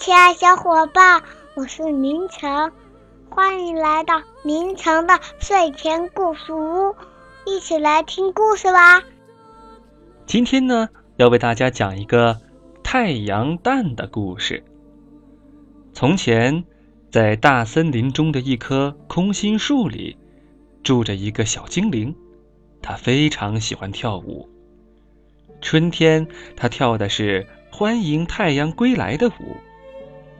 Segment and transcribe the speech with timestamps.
[0.00, 1.22] 亲爱小伙伴，
[1.54, 2.72] 我是明成，
[3.28, 6.96] 欢迎来到明成的睡前故事屋，
[7.44, 9.02] 一起来听故事吧。
[10.24, 12.40] 今天呢，要为大家讲一个
[12.82, 14.64] 太阳蛋的故事。
[15.92, 16.64] 从前，
[17.12, 20.16] 在大森林中的一棵空心树里，
[20.82, 22.16] 住着一个小精灵，
[22.80, 24.48] 他非常喜欢跳舞。
[25.60, 26.26] 春天，
[26.56, 29.58] 他跳的是欢迎太阳归来的舞；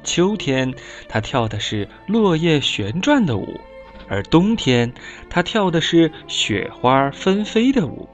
[0.02, 0.74] 秋天，
[1.08, 3.60] 他跳的是落叶旋转的舞；
[4.08, 4.92] 而冬天，
[5.28, 8.08] 他跳的是雪花纷飞的舞。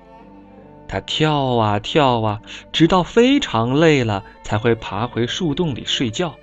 [0.88, 2.40] 他跳啊跳啊，
[2.72, 6.36] 直到非常累了，才会爬回树洞里睡觉。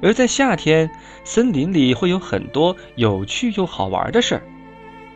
[0.00, 0.90] 而在夏天，
[1.24, 4.42] 森林里会有很多有趣又好玩的事儿。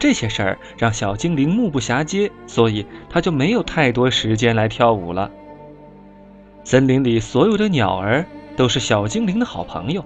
[0.01, 5.31] 这些事儿让小精灵目不暇接，所以他就没有太多时间来跳舞了。
[6.65, 10.05] 森林里所有的鸟儿都是小精灵的好朋友。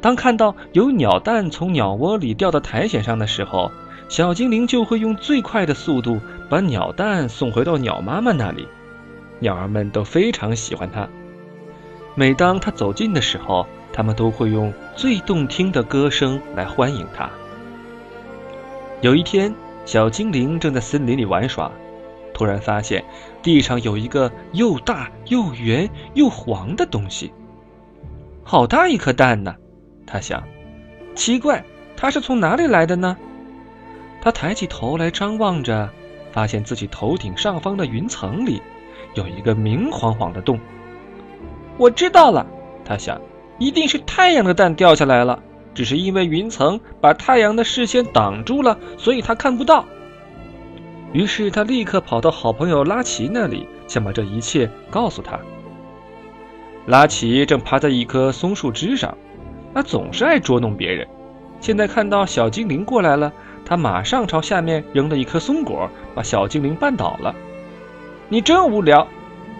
[0.00, 3.70] 当看到有鸟蛋从鸟窝里掉到苔藓上的时候，
[4.08, 8.68] 小精灵就会用最快的速度把鸟蛋送回到鸟妈妈那里。
[9.38, 11.08] 鸟儿们都非常喜欢它。
[12.14, 17.28] 每当它走近的时候，它们都会用最动听的歌声来欢迎它。
[19.00, 21.70] 有一天，小精灵正在森林里玩耍，
[22.32, 23.04] 突然发现
[23.42, 27.32] 地上有一个又大又圆又黄的东西。
[28.48, 29.56] 好大一颗蛋呢！
[30.06, 30.40] 他想，
[31.16, 31.64] 奇怪，
[31.96, 33.16] 它是从哪里来的呢？
[34.22, 35.90] 他抬起头来张望着，
[36.30, 38.62] 发现自己头顶上方的云层里
[39.14, 40.60] 有一个明晃晃的洞。
[41.76, 42.46] 我知道了，
[42.84, 43.20] 他想，
[43.58, 45.42] 一定是太阳的蛋掉下来了。
[45.74, 49.84] 只是因为云层把太阳的视线挡住了，所以他看不到。
[51.12, 55.40] 于是他立刻跑到好朋友拉奇那里，想把这一切告诉他。
[56.86, 59.16] 拉奇正趴在一棵松树枝上，
[59.74, 61.06] 他总是爱捉弄别人。
[61.60, 63.32] 现在看到小精灵过来了，
[63.64, 67.34] 他马上朝下面扔了一颗松果，把小精灵绊倒了。
[68.28, 69.06] 你真无聊！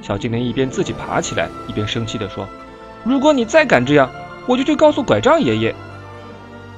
[0.03, 2.47] 小精灵一边自己爬起来，一边生气地说
[3.03, 4.09] ：“如果你再敢这样，
[4.47, 5.75] 我就去告诉拐杖爷爷。”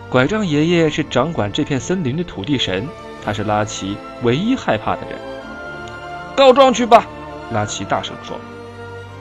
[0.08, 2.88] 拐杖爷爷是掌管这片森林的土地神，
[3.22, 5.18] 他是拉奇唯一害怕的人。
[6.34, 7.06] 告状去吧，
[7.52, 8.38] 拉奇大声说。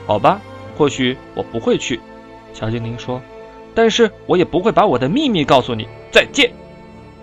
[0.06, 0.40] 好吧，
[0.78, 1.98] 或许我不会去，
[2.54, 3.20] 小精灵说，
[3.74, 5.88] 但是我也不会把我的秘密告诉你。
[6.12, 6.52] 再见。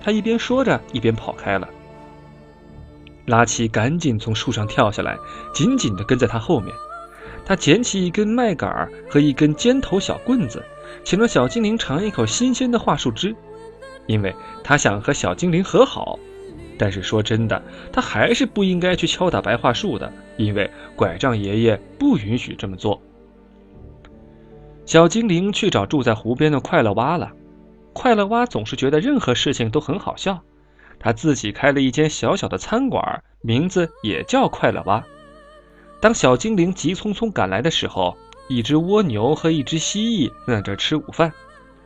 [0.03, 1.67] 他一边说着，一边跑开了。
[3.25, 5.17] 拉奇赶紧从树上跳下来，
[5.53, 6.75] 紧紧地跟在他后面。
[7.45, 10.61] 他捡起一根麦秆和一根尖头小棍子，
[11.03, 13.33] 请了小精灵尝一口新鲜的桦树汁。
[14.05, 16.19] 因为他想和小精灵和好，
[16.77, 23.01] 但是说真的，他还是不应该去敲打白桦树的，因为拐杖爷爷不允许这么做。
[24.85, 27.31] 小精灵去找住在湖边的快乐蛙了。
[27.93, 30.41] 快乐蛙总是觉得任何事情都很好笑，
[30.99, 35.03] 他自己开了一间小小的餐馆，名字也叫快乐蛙。
[36.01, 38.15] 当小精灵急匆匆赶来的时候，
[38.47, 41.31] 一只蜗牛和一只蜥蜴正在这吃午饭，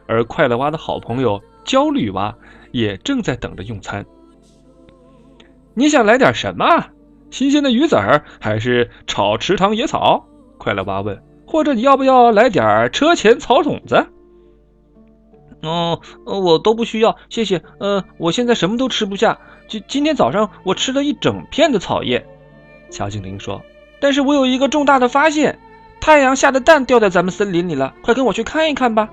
[0.07, 1.41] 而快乐蛙的好朋友。
[1.65, 2.35] 焦虑蛙
[2.71, 4.03] 也正在等着用餐。
[5.75, 6.87] 你想来点什么？
[7.29, 10.25] 新鲜的鱼籽儿，还是炒池塘野草？
[10.57, 11.21] 快乐蛙问。
[11.49, 14.05] 或者你要不要来点车前草种子？
[15.63, 17.63] 哦，我都不需要，谢谢。
[17.79, 19.39] 呃，我现在什么都吃不下。
[19.67, 22.23] 今今天早上我吃了一整片的草叶。
[22.91, 23.61] 小精灵说。
[23.99, 25.57] 但是我有一个重大的发现，
[25.99, 29.09] 太阳下的蛋掉在咱们森林里了，快跟我去看一看吧。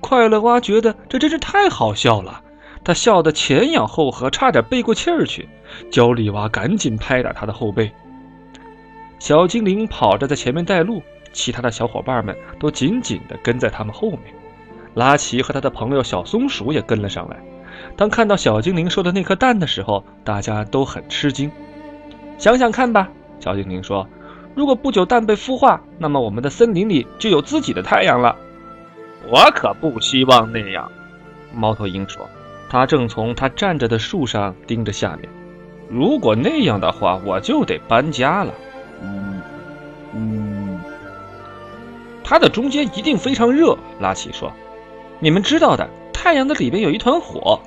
[0.00, 2.42] 快乐蛙觉得这真是太好笑了，
[2.82, 5.48] 他笑得前仰后合，差点背过气儿去。
[5.88, 7.92] 焦虑蛙赶紧拍打他的后背。
[9.22, 11.00] 小精灵跑着在前面带路，
[11.32, 14.34] 其他的小伙伴们都紧紧地跟在他们后面。
[14.94, 17.36] 拉奇和他的朋友小松鼠也跟了上来。
[17.96, 21.48] 当看到小精灵说的那颗蛋的时候，大家都很吃惊。
[22.36, 24.08] 想想看吧，小精灵说
[24.56, 28.34] ：“如果不久蛋被孵化，那么我们的森林里就有自己的太阳了。”
[29.30, 30.90] 我可不希望那样，
[31.54, 32.28] 猫头鹰说。
[32.68, 35.28] 他正从他站着的树上盯着下面。
[35.88, 38.52] 如果那样的话，我就得搬家了。
[42.32, 43.76] 它的中间一定非常热。
[44.00, 44.50] 拉奇说
[45.20, 47.60] ：“你们知道的，太阳的里边有一团火。”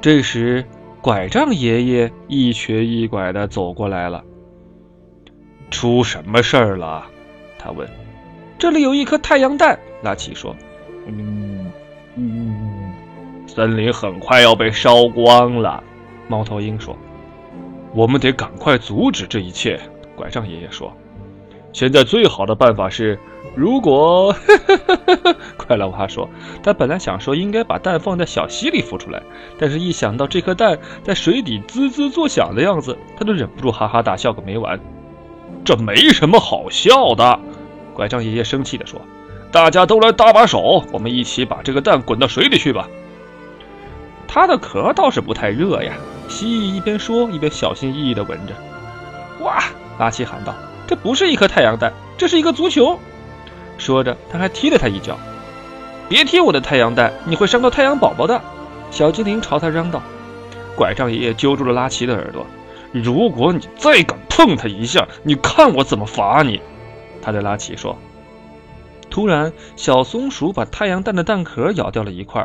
[0.00, 0.64] 这时，
[1.00, 4.22] 拐杖爷爷一瘸一拐的走过来了。
[5.68, 7.04] 出什么事儿了？
[7.58, 7.88] 他问。
[8.56, 10.54] 这里有一颗太阳蛋，拉奇说
[11.08, 11.72] ：“嗯
[12.14, 12.92] 嗯，
[13.48, 15.82] 森林很快要被烧光了。”
[16.30, 16.96] 猫头鹰说
[17.96, 19.80] ：“我们得赶快阻止这一切。”
[20.14, 20.96] 拐杖爷爷说
[21.72, 23.18] ：“现在最好的办法是，
[23.54, 24.34] 如果……
[25.56, 26.28] 快乐蛙说，
[26.62, 29.22] 他本来想说应该把蛋放在小溪里孵出来，
[29.58, 34.78] 但是一想到这颗蛋在水底滋滋作响的样子，他就忍不住哈哈大笑个没完。
[35.64, 37.38] 这没什么好笑的，
[37.94, 39.00] 拐杖爷爷生气地说
[39.52, 42.88] ：“大家都来搭把手，我们一起把这个蛋滚到水里去吧。”
[44.26, 45.92] 它的壳倒是不太热呀。
[46.28, 48.54] 蜥蜴一边说一边小心翼翼地闻着。
[49.44, 49.62] 哇！
[49.98, 50.54] 拉奇喊道
[50.90, 52.98] ：“这不是一颗太阳蛋，这是一个足球。”
[53.78, 55.16] 说着，他还踢了他一脚。
[56.10, 58.42] “别踢我的太阳蛋，你会伤到太阳宝宝的！”
[58.90, 60.02] 小精灵朝他嚷道。
[60.74, 62.44] 拐杖爷爷揪住了拉奇的耳朵
[62.90, 66.60] ：“如果你再敢碰他一下，你看我怎么罚你！”
[67.22, 67.96] 他对拉奇说。
[69.08, 72.44] 突然，小松鼠把太阳蛋的蛋壳咬掉了一块，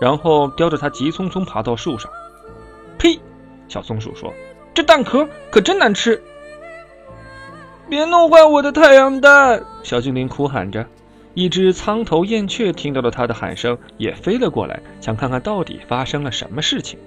[0.00, 2.10] 然后叼着它急匆匆爬到树上。
[2.96, 3.20] 呸！
[3.68, 4.32] 小松鼠说
[4.72, 6.22] ：“这蛋壳可真难吃。”
[7.92, 9.62] 别弄坏我的太阳蛋！
[9.82, 10.86] 小精灵哭喊着。
[11.34, 16.98] 一只苍头燕雀听到了他的喊声，也飞了过来，想看看到底发生了什么事情。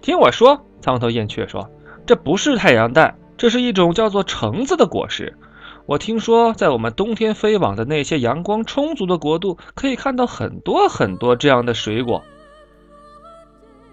[0.00, 1.68] 听我说，苍头燕雀说
[2.06, 5.36] ：“这不是太阳蛋，这是一种叫做橙子的果实。
[5.86, 12.22] 我听说，在我们冬天飞往的那些阳光充足的国度，可以看到很多很多这样的水果。”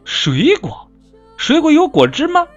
[0.06, 0.92] 水果，
[1.38, 2.48] 水果有果汁吗？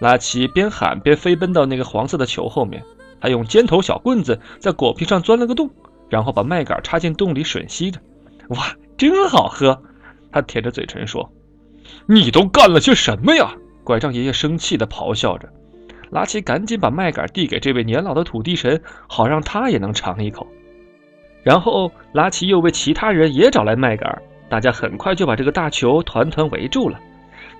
[0.00, 2.82] 拉奇边喊边飞奔到那个黄色的球后面，
[3.20, 5.70] 他用尖头小棍子在果皮上钻了个洞，
[6.08, 8.00] 然后把麦秆插进洞里吮吸着。
[8.48, 9.80] 哇，真好喝！
[10.30, 11.32] 他舔着嘴唇说
[12.06, 13.54] ：“你都干了些什么呀？”
[13.84, 15.48] 拐杖爷爷生气地咆哮着。
[16.10, 20.46] 拉奇赶紧把麦秆递给这位年老的土地神，好让他也能尝一口。
[21.42, 24.22] 然后拉奇又为其他人也找来麦秆。
[24.48, 27.00] 大家很快就把这个大球团团围住了。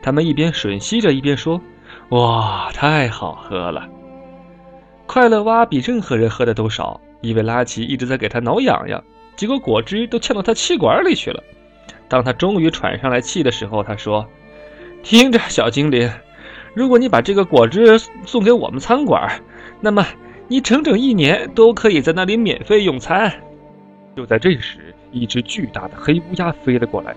[0.02, 1.60] 他们一边吮吸着，一边说
[2.10, 3.88] ：“哇，太好喝了！”
[5.06, 9.02] 快乐蛙比任何人喝的都少，因为拉奇一直在给他挠痒痒，
[9.36, 11.42] 结果果汁都呛到他气管里去了。
[12.08, 14.26] 当他终于喘上来气的时候，他说
[15.02, 16.10] ：“听着，小精灵，
[16.74, 19.40] 如果你把这个果汁送给我们餐馆，
[19.80, 20.06] 那么
[20.48, 23.32] 你整整一年都可以在那里免费用餐。”
[24.16, 24.94] 就在这时。
[25.16, 27.14] 一只巨大的黑乌鸦飞了过来，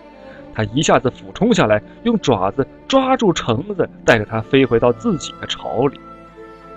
[0.58, 6.00] 他一下子俯冲下来，用爪子抓住橙子，带着它飞回到自己的巢里。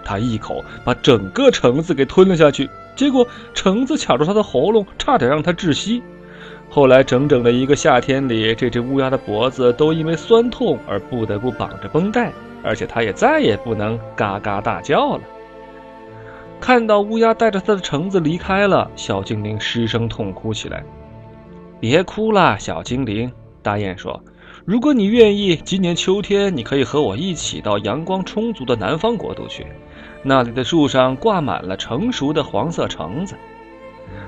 [0.04, 6.02] 他一口把整个橙子给吞了下去，结果橙子卡住他的喉咙，差点让他窒息。
[6.68, 12.30] 后来整整的一个夏天里，这只乌鸦的脖子都因为酸痛而不得不绑着绷带，
[12.62, 15.22] 而且它也再也不能嘎嘎大叫了。
[16.60, 20.84] 看到乌鸦带着它的橙子离开了，小精灵失声痛哭起来。
[21.80, 23.32] 别哭了，小精灵。
[23.62, 24.22] 大雁说
[24.64, 29.66] ：“如果你愿意，今年秋天你可以和我一起到阳光充足的南方国度去，
[30.22, 33.34] 那里的树上挂满了成熟的黄色橙子。”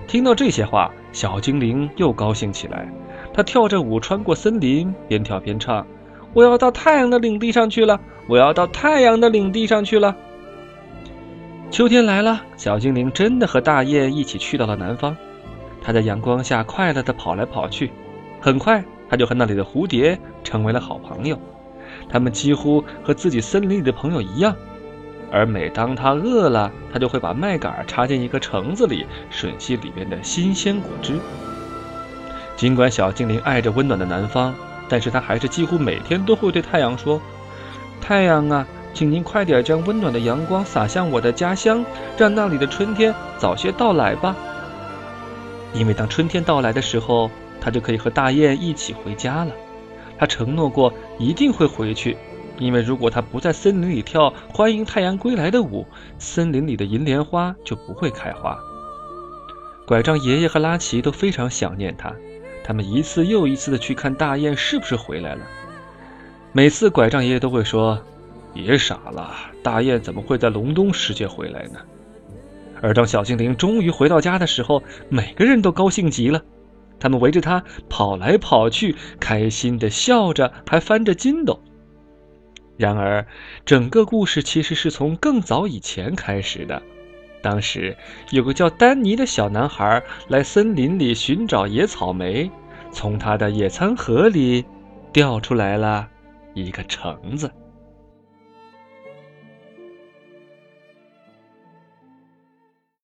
[0.06, 2.88] 听到这些话，小精灵又高兴起来。
[3.34, 5.86] 他跳着舞穿过森林，边跳边唱
[6.34, 7.98] ：“我要到太阳的领地上去了，
[8.28, 10.14] 我要到太阳的领地上去了。”
[11.70, 15.16] 秋天来了，小精灵真的和大雁一起去到了南方。
[15.80, 17.90] 他在阳光下快乐地跑来跑去，
[18.40, 21.38] 很快他就和那里的蝴蝶成为了好朋友。
[22.08, 24.56] 他们几乎和自己森林里的朋友一样。
[25.30, 31.12] 而每当他饿了，他就会把麦秆插进一个橙子里，吮吸里面的新鲜果汁。
[32.56, 34.54] 尽管小精灵爱着温暖的南方，
[34.88, 37.20] 但是他还是几乎每天都会对太阳说
[38.00, 41.84] ：“太阳啊，请您快点将温暖的阳光洒向我的家乡，
[42.16, 44.34] 让那里的春天早些到来吧。”
[45.74, 47.30] 因为当春天到来的时候，
[47.62, 49.54] 他就可以和大雁一起回家了。
[50.18, 52.16] 他承诺过一定会回去，
[52.58, 55.86] 因为如果他不在森林里跳欢迎太阳归来的舞，
[56.18, 58.58] 森林里的银莲花就不会开花。
[59.86, 62.12] 拐杖爷爷和拉奇都非常想念他，
[62.64, 65.42] 他们一次又一次的去看大雁是不是回来了。
[66.52, 67.98] 每次拐杖爷爷都会说
[68.52, 71.78] ：“别傻了，大雁怎么会在隆冬时节回来呢？”
[72.82, 76.42] 而当小精灵终于回到家的时候，每个人都高兴极了，
[77.02, 81.60] 他们围着他跑来跑去，开心的笑着，还翻着筋斗。
[82.76, 83.26] 然而，
[83.66, 86.80] 整个故事其实是从更早以前开始的。
[87.42, 87.96] 当时
[88.30, 92.48] 有个叫丹尼的小男孩来森林里寻找野草莓，
[92.92, 94.64] 从他的野餐盒里
[95.12, 96.08] 掉出来了
[96.54, 97.50] 一个橙子。